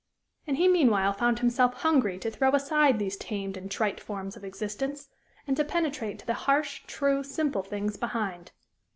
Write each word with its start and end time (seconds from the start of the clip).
And 0.47 0.57
he 0.57 0.67
meanwhile 0.67 1.13
found 1.13 1.37
himself 1.37 1.75
hungry 1.75 2.17
to 2.17 2.31
throw 2.31 2.49
aside 2.55 2.97
these 2.97 3.15
tamed 3.15 3.55
and 3.55 3.69
trite 3.69 3.99
forms 3.99 4.35
of 4.35 4.43
existence, 4.43 5.09
and 5.45 5.55
to 5.57 5.63
penetrate 5.63 6.17
to 6.17 6.25
the 6.25 6.33
harsh, 6.33 6.81
true, 6.87 7.21
simple 7.21 7.61
things 7.61 7.97
behind. 7.97 8.51